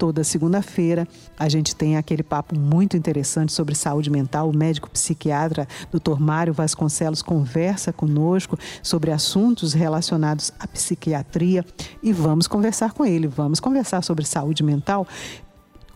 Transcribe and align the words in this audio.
Toda 0.00 0.24
segunda-feira 0.24 1.06
a 1.38 1.46
gente 1.46 1.76
tem 1.76 1.98
aquele 1.98 2.22
papo 2.22 2.58
muito 2.58 2.96
interessante 2.96 3.52
sobre 3.52 3.74
saúde 3.74 4.08
mental. 4.08 4.48
O 4.48 4.56
médico 4.56 4.88
psiquiatra 4.88 5.68
Dr. 5.92 6.18
Mário 6.18 6.54
Vasconcelos 6.54 7.20
conversa 7.20 7.92
conosco 7.92 8.58
sobre 8.82 9.10
assuntos 9.10 9.74
relacionados 9.74 10.54
à 10.58 10.66
psiquiatria 10.66 11.62
e 12.02 12.14
vamos 12.14 12.48
conversar 12.48 12.94
com 12.94 13.04
ele. 13.04 13.28
Vamos 13.28 13.60
conversar 13.60 14.02
sobre 14.02 14.24
saúde 14.24 14.62
mental. 14.62 15.06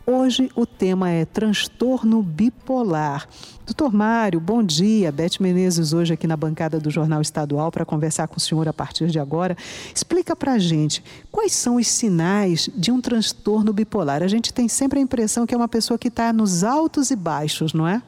Hoje 0.07 0.51
o 0.55 0.67
tema 0.67 1.09
é 1.11 1.25
transtorno 1.25 2.23
bipolar. 2.23 3.27
Doutor 3.67 3.95
Mário, 3.95 4.39
bom 4.41 4.63
dia. 4.63 5.11
Beth 5.11 5.41
Menezes 5.41 5.95
hoje 5.95 6.13
aqui 6.13 6.27
na 6.27 6.37
bancada 6.37 6.79
do 6.79 6.91
Jornal 6.91 7.23
Estadual 7.23 7.73
para 7.73 7.87
conversar 7.87 8.29
com 8.29 8.37
o 8.37 8.41
senhor 8.41 8.69
a 8.69 8.75
partir 8.75 9.07
de 9.07 9.19
agora. 9.19 9.57
Explica 9.95 10.37
para 10.37 10.53
a 10.53 10.59
gente 10.59 11.03
quais 11.33 11.55
são 11.55 11.77
os 11.77 11.89
sinais 11.89 12.69
de 12.77 12.93
um 12.93 13.01
transtorno 13.01 13.73
bipolar. 13.73 14.23
A 14.23 14.29
gente 14.29 14.53
tem 14.53 14.69
sempre 14.69 14.99
a 14.99 15.03
impressão 15.03 15.47
que 15.47 15.55
é 15.55 15.57
uma 15.57 15.67
pessoa 15.67 15.99
que 15.99 16.09
está 16.09 16.31
nos 16.31 16.63
altos 16.63 17.11
e 17.11 17.17
baixos, 17.17 17.73
não 17.73 17.89
é? 17.89 18.03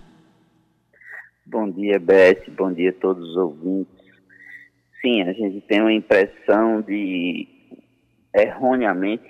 Bom 1.46 1.70
dia, 1.70 1.98
Beth. 1.98 2.50
Bom 2.54 2.70
dia 2.70 2.90
a 2.90 3.00
todos 3.00 3.26
os 3.30 3.36
ouvintes. 3.36 4.04
Sim, 5.00 5.22
a 5.22 5.32
gente 5.32 5.62
tem 5.62 5.80
uma 5.80 5.92
impressão 5.92 6.82
de, 6.82 7.48
erroneamente, 8.34 9.24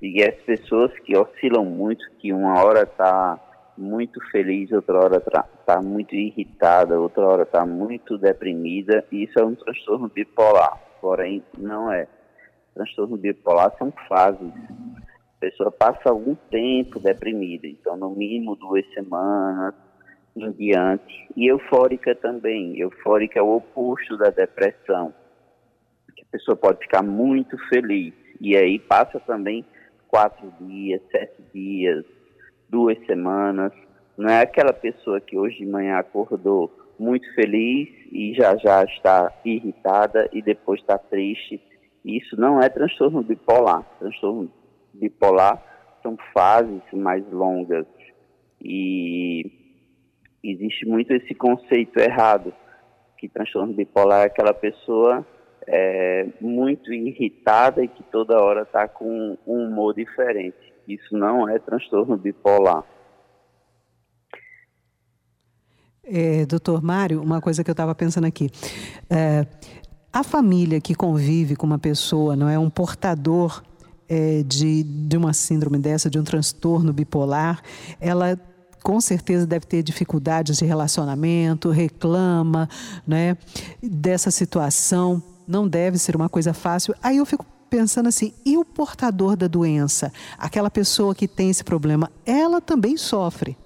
de 0.00 0.22
as 0.22 0.36
pessoas 0.42 0.92
que 1.00 1.16
oscilam 1.16 1.64
muito, 1.64 2.04
que 2.20 2.32
uma 2.32 2.62
hora 2.62 2.84
está 2.84 3.40
muito 3.76 4.20
feliz, 4.30 4.70
outra 4.72 4.98
hora 4.98 5.16
está 5.18 5.42
tá 5.66 5.82
muito 5.82 6.14
irritada, 6.14 6.98
outra 6.98 7.26
hora 7.26 7.42
está 7.42 7.66
muito 7.66 8.16
deprimida, 8.18 9.04
e 9.10 9.24
isso 9.24 9.38
é 9.38 9.44
um 9.44 9.54
transtorno 9.54 10.08
bipolar, 10.08 10.80
porém 11.00 11.42
não 11.58 11.92
é. 11.92 12.06
Transtorno 12.74 13.16
bipolar 13.16 13.72
são 13.78 13.92
fases. 14.08 14.52
A 15.36 15.40
pessoa 15.40 15.70
passa 15.70 16.10
algum 16.10 16.34
tempo 16.50 16.98
deprimida, 16.98 17.66
então 17.66 17.96
no 17.96 18.10
mínimo 18.10 18.56
duas 18.56 18.84
semanas 18.94 19.74
em 20.36 20.50
diante. 20.52 21.28
E 21.36 21.46
eufórica 21.50 22.14
também. 22.14 22.78
Eufórica 22.78 23.38
é 23.38 23.42
o 23.42 23.56
oposto 23.56 24.16
da 24.16 24.30
depressão. 24.30 25.14
A 26.10 26.26
pessoa 26.30 26.56
pode 26.56 26.80
ficar 26.80 27.02
muito 27.02 27.56
feliz. 27.68 28.14
E 28.40 28.56
aí 28.56 28.78
passa 28.78 29.20
também 29.20 29.64
quatro 30.08 30.52
dias, 30.60 31.00
sete 31.10 31.42
dias, 31.52 32.04
duas 32.68 32.98
semanas. 33.06 33.72
Não 34.16 34.28
é 34.28 34.42
aquela 34.42 34.72
pessoa 34.72 35.20
que 35.20 35.36
hoje 35.36 35.58
de 35.58 35.66
manhã 35.66 35.98
acordou 35.98 36.70
muito 36.98 37.32
feliz 37.34 37.88
e 38.12 38.34
já 38.34 38.56
já 38.56 38.84
está 38.84 39.32
irritada 39.44 40.28
e 40.32 40.40
depois 40.40 40.80
está 40.80 40.96
triste. 40.98 41.60
Isso 42.04 42.38
não 42.38 42.60
é 42.60 42.68
transtorno 42.68 43.22
bipolar. 43.22 43.82
Transtorno 43.98 44.50
bipolar 44.92 45.62
são 46.02 46.16
fases 46.32 46.82
mais 46.92 47.24
longas 47.32 47.86
e 48.60 49.50
existe 50.42 50.86
muito 50.86 51.12
esse 51.12 51.34
conceito 51.34 51.98
errado 51.98 52.52
que 53.18 53.28
transtorno 53.28 53.72
bipolar 53.72 54.22
é 54.22 54.26
aquela 54.26 54.52
pessoa 54.52 55.26
é, 55.66 56.26
muito 56.40 56.92
irritada 56.92 57.82
e 57.82 57.88
que 57.88 58.02
toda 58.04 58.42
hora 58.42 58.62
está 58.62 58.86
com 58.86 59.38
um 59.46 59.66
humor 59.66 59.94
diferente. 59.94 60.73
Isso 60.86 61.16
não 61.16 61.48
é 61.48 61.58
transtorno 61.58 62.16
bipolar. 62.16 62.84
É, 66.02 66.44
doutor 66.44 66.82
Mário, 66.82 67.22
uma 67.22 67.40
coisa 67.40 67.64
que 67.64 67.70
eu 67.70 67.72
estava 67.72 67.94
pensando 67.94 68.26
aqui. 68.26 68.50
É, 69.08 69.46
a 70.12 70.22
família 70.22 70.80
que 70.80 70.94
convive 70.94 71.56
com 71.56 71.66
uma 71.66 71.78
pessoa, 71.78 72.36
não 72.36 72.48
é 72.48 72.58
um 72.58 72.68
portador 72.68 73.62
é, 74.08 74.42
de, 74.42 74.82
de 74.82 75.16
uma 75.16 75.32
síndrome 75.32 75.78
dessa, 75.78 76.10
de 76.10 76.18
um 76.18 76.24
transtorno 76.24 76.92
bipolar, 76.92 77.62
ela 77.98 78.38
com 78.82 79.00
certeza 79.00 79.46
deve 79.46 79.64
ter 79.64 79.82
dificuldades 79.82 80.58
de 80.58 80.66
relacionamento, 80.66 81.70
reclama 81.70 82.68
né, 83.06 83.34
dessa 83.82 84.30
situação 84.30 85.22
não 85.46 85.68
deve 85.68 85.98
ser 85.98 86.16
uma 86.16 86.28
coisa 86.28 86.52
fácil. 86.52 86.94
Aí 87.02 87.18
eu 87.18 87.26
fico 87.26 87.44
pensando 87.74 88.08
assim, 88.08 88.32
e 88.46 88.56
o 88.56 88.64
portador 88.64 89.34
da 89.34 89.48
doença? 89.48 90.12
Aquela 90.38 90.70
pessoa 90.70 91.12
que 91.12 91.26
tem 91.26 91.50
esse 91.50 91.64
problema, 91.64 92.08
ela 92.24 92.60
também 92.60 92.96
sofre? 92.96 93.56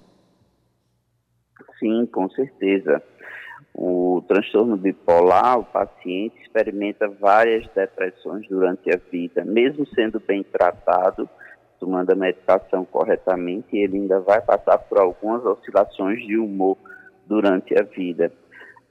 Sim, 1.77 2.07
com 2.07 2.27
certeza. 2.31 3.03
O 3.71 4.23
transtorno 4.27 4.75
bipolar, 4.75 5.59
o 5.59 5.63
paciente 5.63 6.41
experimenta 6.41 7.07
várias 7.07 7.67
depressões 7.75 8.47
durante 8.47 8.89
a 8.89 8.99
vida, 9.11 9.45
mesmo 9.45 9.85
sendo 9.93 10.19
bem 10.19 10.41
tratado, 10.41 11.29
tomando 11.79 12.09
a 12.09 12.15
medicação 12.15 12.83
corretamente, 12.85 13.77
ele 13.77 13.97
ainda 13.97 14.19
vai 14.21 14.41
passar 14.41 14.79
por 14.79 14.97
algumas 14.97 15.45
oscilações 15.45 16.25
de 16.25 16.35
humor 16.35 16.77
durante 17.27 17.79
a 17.79 17.83
vida. 17.83 18.31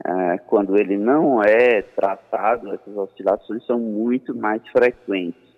Ah, 0.05 0.37
quando 0.47 0.77
ele 0.77 0.97
não 0.97 1.43
é 1.43 1.81
tratado, 1.81 2.71
essas 2.73 2.95
oscilações 2.95 3.65
são 3.65 3.79
muito 3.79 4.35
mais 4.35 4.61
frequentes. 4.69 5.49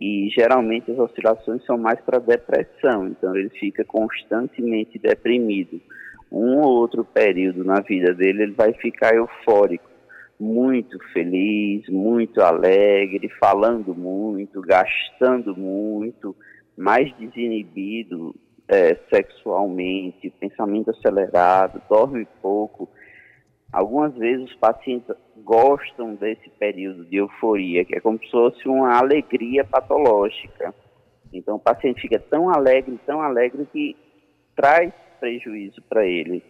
E 0.00 0.30
geralmente 0.30 0.90
as 0.90 0.98
oscilações 0.98 1.64
são 1.64 1.76
mais 1.76 2.00
para 2.00 2.18
depressão, 2.18 3.08
então 3.08 3.36
ele 3.36 3.50
fica 3.50 3.84
constantemente 3.84 4.98
deprimido. 4.98 5.80
Um 6.30 6.58
ou 6.60 6.78
outro 6.78 7.04
período 7.04 7.64
na 7.64 7.80
vida 7.80 8.14
dele 8.14 8.44
ele 8.44 8.52
vai 8.52 8.72
ficar 8.72 9.14
eufórico, 9.14 9.90
muito 10.40 10.98
feliz, 11.12 11.86
muito 11.88 12.40
alegre, 12.40 13.28
falando 13.38 13.94
muito, 13.94 14.60
gastando 14.62 15.56
muito, 15.56 16.34
mais 16.76 17.12
desinibido 17.16 18.34
é, 18.66 18.96
sexualmente, 19.12 20.32
pensamento 20.40 20.90
acelerado, 20.90 21.82
dorme 21.88 22.26
pouco 22.40 22.88
Algumas 23.72 24.14
vezes 24.14 24.50
os 24.50 24.56
pacientes 24.56 25.14
gostam 25.38 26.14
desse 26.14 26.50
período 26.50 27.06
de 27.06 27.16
euforia, 27.16 27.84
que 27.84 27.96
é 27.96 28.00
como 28.00 28.18
se 28.18 28.30
fosse 28.30 28.68
uma 28.68 28.98
alegria 28.98 29.64
patológica. 29.64 30.74
Então 31.32 31.56
o 31.56 31.60
paciente 31.60 32.02
fica 32.02 32.18
tão 32.18 32.50
alegre, 32.50 32.98
tão 33.06 33.22
alegre 33.22 33.66
que 33.72 33.96
traz 34.54 34.92
prejuízo 35.18 35.80
para 35.88 36.04
ele. 36.04 36.42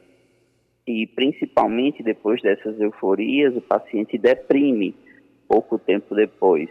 E 0.84 1.06
principalmente 1.06 2.02
depois 2.02 2.42
dessas 2.42 2.80
euforias, 2.80 3.56
o 3.56 3.60
paciente 3.60 4.18
deprime 4.18 4.96
pouco 5.46 5.78
tempo 5.78 6.14
depois. 6.14 6.68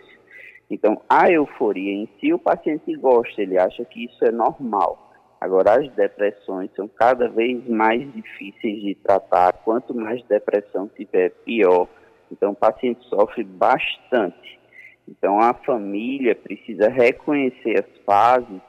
Então, 0.69 1.01
a 1.09 1.29
euforia 1.29 1.91
em 1.91 2.09
si, 2.19 2.33
o 2.33 2.39
paciente 2.39 2.95
gosta, 2.95 3.41
ele 3.41 3.57
acha 3.57 3.83
que 3.85 4.05
isso 4.05 4.23
é 4.25 4.31
normal. 4.31 5.00
Agora, 5.41 5.79
as 5.79 5.91
depressões 5.93 6.69
são 6.75 6.87
cada 6.87 7.27
vez 7.27 7.67
mais 7.67 7.99
difíceis 8.13 8.79
de 8.79 8.93
tratar. 8.93 9.53
Quanto 9.65 9.91
mais 9.91 10.23
depressão 10.25 10.87
tiver, 10.87 11.31
pior. 11.43 11.87
Então, 12.31 12.51
o 12.51 12.55
paciente 12.55 13.03
sofre 13.09 13.43
bastante. 13.43 14.59
Então, 15.07 15.39
a 15.39 15.51
família 15.55 16.35
precisa 16.35 16.89
reconhecer 16.89 17.79
as 17.79 18.05
fases 18.05 18.61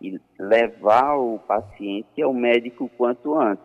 e 0.00 0.20
levar 0.38 1.16
o 1.16 1.40
paciente 1.40 2.22
ao 2.22 2.32
médico 2.32 2.88
quanto 2.96 3.34
antes. 3.34 3.64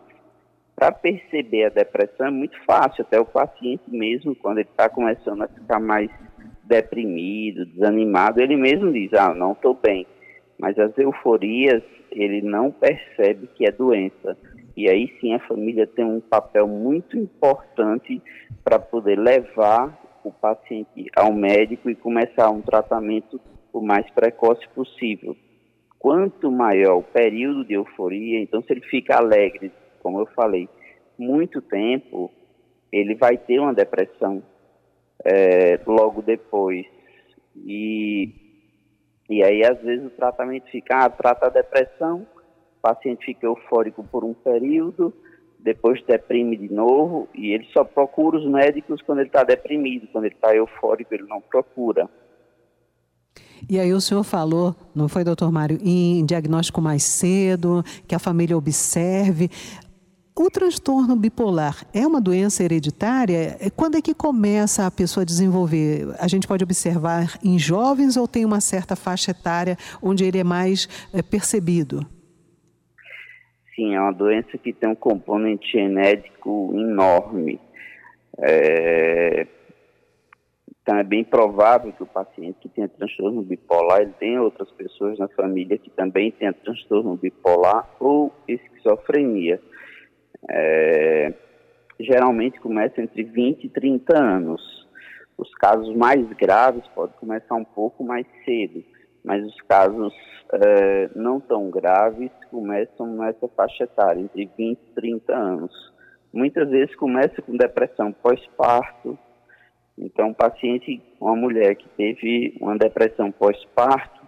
Para 0.74 0.90
perceber 0.90 1.66
a 1.66 1.70
depressão 1.70 2.26
é 2.26 2.30
muito 2.30 2.58
fácil, 2.64 3.02
até 3.02 3.18
o 3.18 3.24
paciente 3.24 3.84
mesmo, 3.88 4.34
quando 4.34 4.58
ele 4.58 4.68
está 4.68 4.88
começando 4.88 5.42
a 5.42 5.48
ficar 5.48 5.80
mais 5.80 6.10
deprimido, 6.64 7.64
desanimado, 7.64 8.40
ele 8.40 8.56
mesmo 8.56 8.92
diz: 8.92 9.14
Ah, 9.14 9.32
não 9.32 9.52
estou 9.52 9.72
bem. 9.72 10.04
Mas 10.58 10.78
as 10.78 10.96
euforias 10.98 11.82
ele 12.10 12.40
não 12.42 12.70
percebe 12.70 13.48
que 13.54 13.66
é 13.66 13.72
doença. 13.72 14.36
E 14.76 14.88
aí 14.88 15.12
sim 15.20 15.34
a 15.34 15.38
família 15.40 15.86
tem 15.86 16.04
um 16.04 16.20
papel 16.20 16.66
muito 16.66 17.16
importante 17.16 18.22
para 18.62 18.78
poder 18.78 19.18
levar 19.18 19.98
o 20.24 20.30
paciente 20.32 21.06
ao 21.14 21.32
médico 21.32 21.88
e 21.88 21.94
começar 21.94 22.50
um 22.50 22.60
tratamento 22.60 23.40
o 23.72 23.80
mais 23.80 24.08
precoce 24.10 24.66
possível. 24.74 25.36
Quanto 25.98 26.50
maior 26.50 26.98
o 26.98 27.02
período 27.02 27.64
de 27.64 27.74
euforia, 27.74 28.40
então 28.40 28.62
se 28.62 28.72
ele 28.72 28.82
fica 28.82 29.16
alegre, 29.16 29.72
como 30.02 30.20
eu 30.20 30.26
falei, 30.26 30.68
muito 31.18 31.60
tempo, 31.60 32.30
ele 32.92 33.14
vai 33.14 33.36
ter 33.36 33.58
uma 33.58 33.74
depressão 33.74 34.42
é, 35.24 35.80
logo 35.86 36.22
depois. 36.22 36.86
E 37.56 38.45
e 39.28 39.42
aí, 39.42 39.64
às 39.64 39.80
vezes, 39.80 40.06
o 40.06 40.10
tratamento 40.10 40.70
fica, 40.70 41.04
ah, 41.04 41.10
trata 41.10 41.46
a 41.46 41.50
depressão, 41.50 42.26
o 42.78 42.80
paciente 42.80 43.24
fica 43.24 43.46
eufórico 43.46 44.04
por 44.04 44.24
um 44.24 44.32
período, 44.32 45.12
depois 45.58 46.00
deprime 46.04 46.56
de 46.56 46.72
novo, 46.72 47.28
e 47.34 47.52
ele 47.52 47.66
só 47.72 47.82
procura 47.82 48.38
os 48.38 48.46
médicos 48.46 49.02
quando 49.02 49.18
ele 49.18 49.28
está 49.28 49.42
deprimido, 49.42 50.06
quando 50.12 50.26
ele 50.26 50.34
está 50.34 50.54
eufórico, 50.54 51.12
ele 51.12 51.24
não 51.24 51.40
procura. 51.40 52.08
E 53.68 53.80
aí 53.80 53.92
o 53.92 54.00
senhor 54.00 54.22
falou, 54.22 54.76
não 54.94 55.08
foi, 55.08 55.24
doutor 55.24 55.50
Mário, 55.50 55.78
em 55.82 56.24
diagnóstico 56.24 56.80
mais 56.80 57.02
cedo, 57.02 57.82
que 58.06 58.14
a 58.14 58.18
família 58.18 58.56
observe. 58.56 59.50
O 60.38 60.50
transtorno 60.50 61.16
bipolar 61.16 61.86
é 61.94 62.06
uma 62.06 62.20
doença 62.20 62.62
hereditária? 62.62 63.56
Quando 63.74 63.96
é 63.96 64.02
que 64.02 64.12
começa 64.12 64.86
a 64.86 64.90
pessoa 64.90 65.22
a 65.22 65.24
desenvolver? 65.24 66.14
A 66.20 66.28
gente 66.28 66.46
pode 66.46 66.62
observar 66.62 67.38
em 67.42 67.58
jovens 67.58 68.18
ou 68.18 68.28
tem 68.28 68.44
uma 68.44 68.60
certa 68.60 68.94
faixa 68.94 69.30
etária 69.30 69.78
onde 70.02 70.26
ele 70.26 70.36
é 70.36 70.44
mais 70.44 71.08
é, 71.14 71.22
percebido? 71.22 72.06
Sim, 73.74 73.94
é 73.94 74.00
uma 74.00 74.12
doença 74.12 74.58
que 74.58 74.74
tem 74.74 74.90
um 74.90 74.94
componente 74.94 75.72
genético 75.72 76.70
enorme. 76.74 77.58
É... 78.38 79.46
Então 80.82 80.98
é 80.98 81.02
bem 81.02 81.24
provável 81.24 81.94
que 81.94 82.02
o 82.02 82.06
paciente 82.06 82.58
que 82.60 82.68
tenha 82.68 82.88
transtorno 82.88 83.40
bipolar, 83.40 84.02
ele 84.02 84.12
tenha 84.20 84.42
outras 84.42 84.70
pessoas 84.72 85.18
na 85.18 85.28
família 85.28 85.78
que 85.78 85.88
também 85.88 86.30
tenham 86.30 86.52
transtorno 86.52 87.16
bipolar 87.16 87.88
ou 87.98 88.30
esquizofrenia. 88.46 89.58
É... 90.48 91.32
Geralmente 91.98 92.60
começa 92.60 93.00
entre 93.00 93.22
20 93.22 93.64
e 93.64 93.68
30 93.70 94.18
anos. 94.18 94.86
Os 95.38 95.52
casos 95.54 95.94
mais 95.96 96.26
graves 96.34 96.86
podem 96.94 97.16
começar 97.18 97.54
um 97.54 97.64
pouco 97.64 98.04
mais 98.04 98.26
cedo, 98.44 98.84
mas 99.24 99.44
os 99.44 99.60
casos 99.62 100.14
é, 100.52 101.10
não 101.14 101.40
tão 101.40 101.70
graves 101.70 102.30
começam 102.50 103.06
nessa 103.06 103.48
faixa 103.48 103.84
etária, 103.84 104.20
entre 104.20 104.50
20 104.56 104.78
e 104.78 104.94
30 104.94 105.34
anos. 105.34 105.72
Muitas 106.32 106.68
vezes 106.68 106.94
começa 106.96 107.40
com 107.42 107.56
depressão 107.56 108.12
pós-parto. 108.12 109.18
Então, 109.98 110.28
um 110.28 110.34
paciente, 110.34 111.02
uma 111.20 111.34
mulher 111.34 111.74
que 111.74 111.88
teve 111.90 112.56
uma 112.60 112.76
depressão 112.76 113.32
pós-parto, 113.32 114.20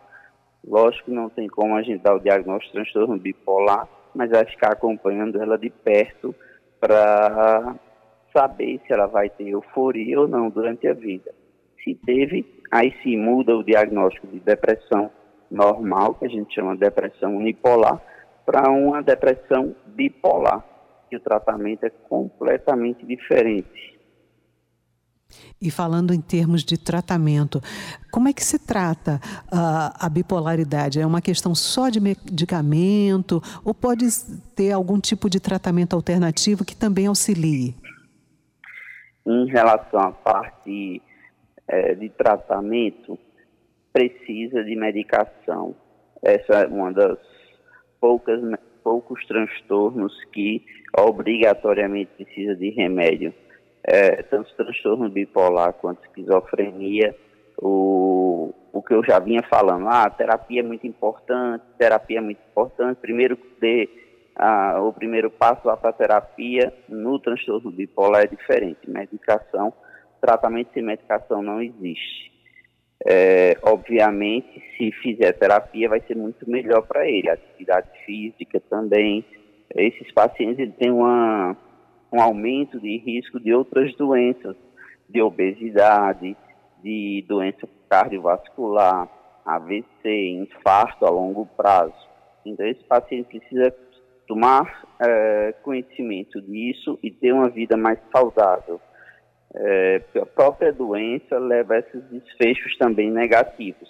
lógico 0.67 1.11
não 1.11 1.29
tem 1.29 1.47
como 1.49 1.77
a 1.77 1.83
gente 1.83 2.03
dar 2.03 2.15
o 2.15 2.21
diagnóstico 2.21 2.73
de 2.73 2.83
transtorno 2.83 3.19
bipolar, 3.19 3.87
mas 4.15 4.31
vai 4.31 4.45
ficar 4.45 4.73
acompanhando 4.73 5.41
ela 5.41 5.59
de 5.59 5.71
perto 5.71 6.35
para 6.81 7.75
saber 8.33 8.81
se 8.87 8.93
ela 8.93 9.07
vai 9.07 9.29
ter 9.29 9.49
euforia 9.49 10.21
ou 10.21 10.29
não 10.29 10.51
durante 10.51 10.87
a 10.87 10.95
vida. 10.95 11.35
Se 11.83 11.95
teve, 11.95 12.47
aí 12.71 12.95
se 13.03 13.17
muda 13.17 13.57
o 13.57 13.65
diagnóstico 13.65 14.27
de 14.27 14.41
depressão 14.41 15.11
normal, 15.51 16.15
que 16.15 16.27
a 16.27 16.29
gente 16.29 16.55
chama 16.55 16.75
de 16.75 16.81
depressão 16.81 17.37
unipolar, 17.37 18.01
para 18.45 18.71
uma 18.71 19.03
depressão 19.03 19.75
bipolar, 19.87 20.65
que 21.09 21.17
o 21.17 21.21
tratamento 21.21 21.85
é 21.85 21.91
completamente 21.91 23.05
diferente. 23.05 23.98
E 25.61 25.71
falando 25.71 26.15
em 26.15 26.21
termos 26.21 26.65
de 26.65 26.79
tratamento, 26.79 27.61
como 28.13 28.29
é 28.29 28.33
que 28.33 28.45
se 28.45 28.59
trata 28.59 29.21
uh, 29.53 29.93
a 29.99 30.09
bipolaridade? 30.09 31.01
É 31.01 31.07
uma 31.07 31.21
questão 31.21 31.55
só 31.55 31.89
de 31.89 32.01
medicamento 32.01 33.43
ou 33.65 33.75
pode 33.75 34.07
ter 34.55 34.73
algum 34.73 35.01
tipo 35.01 35.29
de 35.29 35.41
tratamento 35.41 35.95
alternativo 35.95 36.65
que 36.65 36.77
também 36.77 37.07
auxilie? 37.07 37.75
Em 39.27 39.47
relação 39.47 40.01
à 40.01 40.13
parte 40.13 41.03
é, 41.67 41.95
de 41.95 42.09
tratamento, 42.11 43.19
precisa 43.93 44.65
de 44.65 44.75
medicação. 44.75 45.75
Essa 46.23 46.61
é 46.61 46.67
uma 46.67 46.93
das 46.93 47.19
poucas 48.01 48.41
poucos 48.83 49.23
transtornos 49.27 50.15
que 50.33 50.65
obrigatoriamente 50.97 52.11
precisa 52.17 52.57
de 52.57 52.71
remédio. 52.71 53.35
É, 53.85 54.23
tanto 54.23 54.55
transtorno 54.55 55.09
bipolar 55.09 55.73
quanto 55.75 56.03
esquizofrenia, 56.05 57.15
o, 57.61 58.55
o 58.73 58.83
que 58.83 58.95
eu 58.95 59.05
já 59.05 59.19
vinha 59.19 59.43
falando, 59.49 59.89
ah, 59.89 60.09
terapia 60.11 60.61
é 60.61 60.63
muito 60.63 60.87
importante, 60.87 61.65
terapia 61.79 62.19
é 62.19 62.21
muito 62.21 62.41
importante, 62.51 62.99
primeiro 62.99 63.39
de, 63.61 63.89
ah, 64.37 64.81
o 64.81 64.93
primeiro 64.93 65.31
passo 65.31 65.67
lá 65.67 65.77
para 65.77 65.91
a 65.91 65.95
terapia 65.95 66.73
no 66.89 67.19
transtorno 67.19 67.71
bipolar 67.71 68.23
é 68.23 68.27
diferente, 68.27 68.89
medicação, 68.89 69.73
tratamento 70.21 70.73
sem 70.75 70.83
medicação 70.83 71.43
não 71.43 71.63
existe. 71.63 72.29
É, 73.07 73.57
obviamente, 73.63 74.63
se 74.77 74.91
fizer 74.93 75.33
terapia, 75.33 75.89
vai 75.89 76.01
ser 76.01 76.17
muito 76.17 76.49
melhor 76.51 76.83
para 76.83 77.09
ele. 77.09 77.31
Atividade 77.31 77.89
física 78.05 78.61
também. 78.69 79.25
Esses 79.75 80.11
pacientes 80.13 80.75
têm 80.77 80.91
uma, 80.91 81.57
um 82.13 82.21
aumento 82.21 82.81
de 82.81 82.97
risco 82.99 83.39
de 83.39 83.53
outras 83.53 83.95
doenças, 83.97 84.57
de 85.09 85.21
obesidade, 85.21 86.37
de 86.83 87.25
doença 87.29 87.69
cardiovascular, 87.89 89.09
AVC, 89.45 90.31
infarto 90.31 91.07
a 91.07 91.11
longo 91.11 91.47
prazo. 91.57 91.95
Então, 92.45 92.67
esse 92.67 92.85
paciente 92.85 93.39
precisa 93.39 93.75
tomar 94.27 94.87
é, 95.01 95.55
conhecimento 95.63 96.41
disso 96.43 96.99
e 97.03 97.11
ter 97.11 97.33
uma 97.33 97.49
vida 97.49 97.77
mais 97.77 97.99
saudável 98.13 98.81
é, 99.55 100.03
a 100.21 100.27
própria 100.27 100.73
doença 100.73 101.39
leva 101.39 101.75
a 101.75 101.79
esses 101.79 102.03
desfechos 102.11 102.77
também 102.77 103.11
negativos 103.11 103.89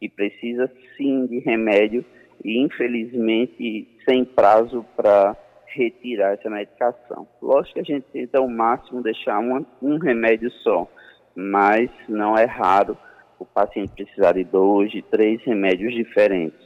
e 0.00 0.08
precisa 0.08 0.70
sim 0.96 1.26
de 1.26 1.40
remédio 1.40 2.04
e 2.42 2.58
infelizmente 2.58 3.88
sem 4.04 4.24
prazo 4.24 4.84
para 4.96 5.36
retirar 5.74 6.34
essa 6.34 6.48
medicação. 6.48 7.26
Lógico 7.42 7.74
que 7.74 7.80
a 7.80 7.94
gente 7.94 8.06
tenta 8.12 8.38
ao 8.38 8.48
máximo 8.48 9.02
deixar 9.02 9.38
uma, 9.38 9.64
um 9.82 9.98
remédio 9.98 10.50
só, 10.62 10.88
mas 11.34 11.90
não 12.08 12.36
é 12.36 12.44
raro 12.44 12.96
o 13.38 13.44
paciente 13.44 13.92
precisar 13.94 14.32
de 14.32 14.44
dois, 14.44 14.90
de 14.90 15.02
três 15.02 15.42
remédios 15.44 15.92
diferentes. 15.92 16.64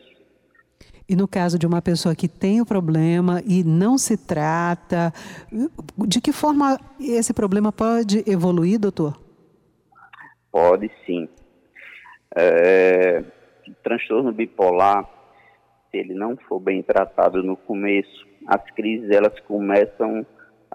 E 1.09 1.17
no 1.17 1.27
caso 1.27 1.59
de 1.59 1.67
uma 1.67 1.81
pessoa 1.81 2.15
que 2.15 2.29
tem 2.29 2.61
o 2.61 2.67
problema 2.67 3.43
e 3.47 3.65
não 3.65 3.97
se 3.97 4.15
trata, 4.17 5.11
de 6.07 6.21
que 6.21 6.33
forma 6.33 6.79
esse 7.01 7.33
problema 7.33 7.73
pode 7.73 8.23
evoluir, 8.31 8.79
doutor? 8.79 9.19
Pode 10.53 10.91
sim. 11.07 11.27
É, 12.37 13.25
transtorno 13.83 14.33
bipolar, 14.33 15.09
se 15.91 15.97
ele 15.97 16.13
não 16.13 16.37
for 16.37 16.61
bem 16.61 16.83
tratado 16.83 17.43
no 17.43 17.57
começo, 17.57 18.28
as 18.49 18.65
crises 18.71 19.11
elas 19.11 19.39
começam 19.41 20.27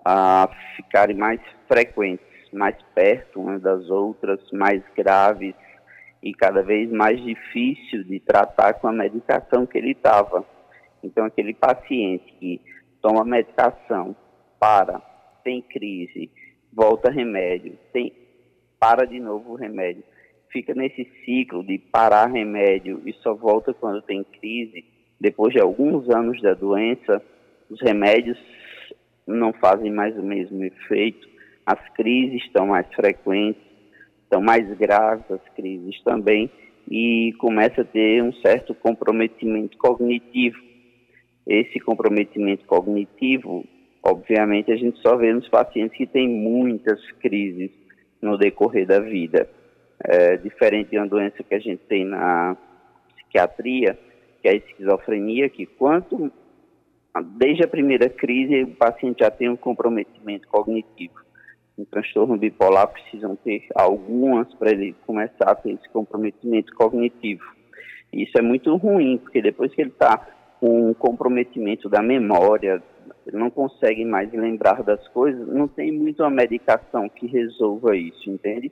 a 0.05 0.47
ficarem 0.75 1.17
mais 1.17 1.41
frequentes, 1.67 2.25
mais 2.53 2.75
perto 2.93 3.41
umas 3.41 3.61
das 3.63 3.89
outras, 3.89 4.39
mais 4.51 4.83
graves, 4.95 5.55
e 6.21 6.33
cada 6.33 6.61
vez 6.61 6.89
mais 6.91 7.21
difícil 7.21 8.03
de 8.03 8.19
tratar 8.19 8.75
com 8.75 8.87
a 8.87 8.93
medicação 8.93 9.65
que 9.65 9.77
ele 9.77 9.91
estava. 9.91 10.45
Então, 11.03 11.25
aquele 11.25 11.53
paciente 11.53 12.31
que 12.39 12.61
toma 13.01 13.25
medicação, 13.25 14.15
para, 14.59 15.01
tem 15.43 15.61
crise, 15.61 16.31
volta 16.71 17.11
remédio, 17.11 17.77
tem, 17.91 18.13
para 18.79 19.05
de 19.05 19.19
novo 19.19 19.53
o 19.53 19.55
remédio, 19.55 20.03
fica 20.49 20.73
nesse 20.75 21.03
ciclo 21.25 21.63
de 21.63 21.79
parar 21.79 22.27
remédio 22.27 23.01
e 23.05 23.13
só 23.13 23.33
volta 23.33 23.73
quando 23.73 24.01
tem 24.03 24.23
crise, 24.23 24.85
depois 25.19 25.51
de 25.51 25.59
alguns 25.59 26.07
anos 26.09 26.41
da 26.41 26.53
doença, 26.53 27.21
os 27.73 27.81
remédios 27.81 28.37
não 29.25 29.51
fazem 29.53 29.91
mais 29.91 30.15
o 30.17 30.21
mesmo 30.21 30.63
efeito, 30.63 31.27
as 31.65 31.79
crises 31.95 32.43
estão 32.43 32.67
mais 32.67 32.85
frequentes, 32.93 33.61
estão 34.23 34.41
mais 34.41 34.67
graves 34.77 35.25
as 35.31 35.41
crises 35.55 35.99
também 36.03 36.51
e 36.89 37.33
começa 37.39 37.81
a 37.81 37.85
ter 37.85 38.21
um 38.21 38.33
certo 38.33 38.75
comprometimento 38.75 39.77
cognitivo. 39.77 40.57
Esse 41.47 41.79
comprometimento 41.79 42.65
cognitivo, 42.65 43.65
obviamente, 44.03 44.71
a 44.71 44.75
gente 44.75 44.99
só 44.99 45.15
vê 45.15 45.33
nos 45.33 45.47
pacientes 45.49 45.97
que 45.97 46.05
têm 46.05 46.27
muitas 46.27 46.99
crises 47.13 47.71
no 48.21 48.37
decorrer 48.37 48.85
da 48.85 48.99
vida. 48.99 49.49
É, 50.05 50.35
diferente 50.37 50.91
de 50.91 50.97
uma 50.97 51.07
doença 51.07 51.41
que 51.43 51.55
a 51.55 51.59
gente 51.59 51.81
tem 51.85 52.03
na 52.03 52.57
psiquiatria, 53.15 53.97
que 54.41 54.47
é 54.49 54.51
a 54.51 54.55
esquizofrenia, 54.55 55.49
que 55.49 55.65
quanto 55.65 56.31
desde 57.21 57.63
a 57.63 57.67
primeira 57.67 58.09
crise 58.09 58.63
o 58.63 58.75
paciente 58.75 59.19
já 59.19 59.29
tem 59.29 59.49
um 59.49 59.55
comprometimento 59.55 60.47
cognitivo 60.47 61.23
um 61.77 61.85
transtorno 61.85 62.37
bipolar 62.37 62.87
precisam 62.87 63.35
ter 63.35 63.65
algumas 63.75 64.53
para 64.55 64.71
ele 64.71 64.95
começar 65.05 65.49
a 65.49 65.55
ter 65.55 65.71
esse 65.71 65.89
comprometimento 65.89 66.73
cognitivo. 66.75 67.43
Isso 68.11 68.37
é 68.37 68.41
muito 68.41 68.75
ruim, 68.75 69.17
porque 69.17 69.41
depois 69.41 69.73
que 69.73 69.81
ele 69.81 69.89
está 69.89 70.17
com 70.59 70.89
um 70.89 70.93
comprometimento 70.93 71.89
da 71.89 72.01
memória, 72.01 72.81
ele 73.25 73.37
não 73.37 73.49
consegue 73.49 74.05
mais 74.05 74.31
lembrar 74.31 74.83
das 74.83 75.07
coisas, 75.07 75.47
não 75.47 75.67
tem 75.67 75.91
muito 75.91 76.21
uma 76.21 76.29
medicação 76.29 77.09
que 77.09 77.25
resolva 77.25 77.97
isso, 77.97 78.29
entende? 78.29 78.71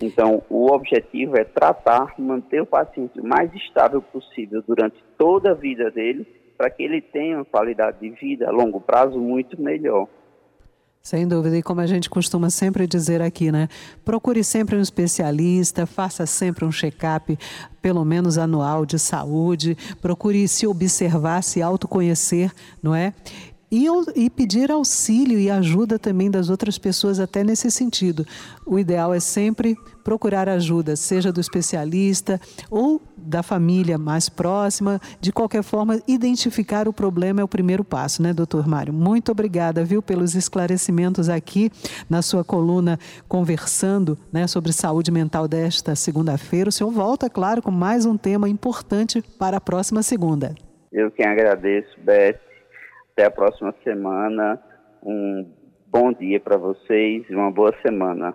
Então, 0.00 0.42
o 0.48 0.72
objetivo 0.72 1.36
é 1.36 1.44
tratar, 1.44 2.14
manter 2.18 2.62
o 2.62 2.66
paciente 2.66 3.20
o 3.20 3.26
mais 3.26 3.52
estável 3.52 4.00
possível 4.00 4.62
durante 4.66 4.96
toda 5.18 5.50
a 5.50 5.54
vida 5.54 5.90
dele, 5.90 6.26
para 6.60 6.68
que 6.68 6.82
ele 6.82 7.00
tenha 7.00 7.38
uma 7.38 7.44
qualidade 7.46 8.00
de 8.00 8.10
vida 8.10 8.46
a 8.46 8.50
longo 8.50 8.82
prazo 8.82 9.18
muito 9.18 9.58
melhor. 9.58 10.06
Sem 11.00 11.26
dúvida, 11.26 11.56
e 11.56 11.62
como 11.62 11.80
a 11.80 11.86
gente 11.86 12.10
costuma 12.10 12.50
sempre 12.50 12.86
dizer 12.86 13.22
aqui, 13.22 13.50
né? 13.50 13.66
Procure 14.04 14.44
sempre 14.44 14.76
um 14.76 14.80
especialista, 14.82 15.86
faça 15.86 16.26
sempre 16.26 16.66
um 16.66 16.70
check-up, 16.70 17.34
pelo 17.80 18.04
menos 18.04 18.36
anual 18.36 18.84
de 18.84 18.98
saúde, 18.98 19.74
procure 20.02 20.46
se 20.46 20.66
observar, 20.66 21.42
se 21.42 21.62
autoconhecer, 21.62 22.52
não 22.82 22.94
é? 22.94 23.14
E, 23.70 23.86
e 24.16 24.28
pedir 24.28 24.70
auxílio 24.70 25.38
e 25.38 25.50
ajuda 25.50 25.98
também 25.98 26.30
das 26.30 26.50
outras 26.50 26.76
pessoas, 26.76 27.20
até 27.20 27.44
nesse 27.44 27.70
sentido. 27.70 28.26
O 28.66 28.78
ideal 28.78 29.14
é 29.14 29.20
sempre 29.20 29.76
procurar 30.02 30.48
ajuda, 30.48 30.96
seja 30.96 31.32
do 31.32 31.40
especialista 31.40 32.40
ou 32.70 33.00
da 33.16 33.42
família 33.42 33.96
mais 33.96 34.28
próxima. 34.28 35.00
De 35.20 35.30
qualquer 35.30 35.62
forma, 35.62 36.00
identificar 36.08 36.88
o 36.88 36.92
problema 36.92 37.40
é 37.40 37.44
o 37.44 37.48
primeiro 37.48 37.84
passo, 37.84 38.22
né, 38.22 38.32
doutor 38.32 38.66
Mário? 38.66 38.92
Muito 38.92 39.30
obrigada, 39.30 39.84
viu, 39.84 40.02
pelos 40.02 40.34
esclarecimentos 40.34 41.28
aqui 41.28 41.70
na 42.08 42.22
sua 42.22 42.42
coluna 42.42 42.98
conversando 43.28 44.18
né, 44.32 44.46
sobre 44.46 44.72
saúde 44.72 45.12
mental 45.12 45.46
desta 45.46 45.94
segunda-feira. 45.94 46.70
O 46.70 46.72
senhor 46.72 46.90
volta, 46.90 47.30
claro, 47.30 47.62
com 47.62 47.70
mais 47.70 48.04
um 48.04 48.16
tema 48.16 48.48
importante 48.48 49.22
para 49.38 49.58
a 49.58 49.60
próxima 49.60 50.02
segunda. 50.02 50.54
Eu 50.90 51.10
quem 51.10 51.26
agradeço, 51.26 51.90
Beth. 52.02 52.49
Até 53.20 53.26
a 53.26 53.30
próxima 53.30 53.74
semana. 53.84 54.58
Um 55.02 55.46
bom 55.88 56.10
dia 56.10 56.40
para 56.40 56.56
vocês 56.56 57.22
e 57.28 57.34
uma 57.34 57.50
boa 57.50 57.70
semana. 57.82 58.28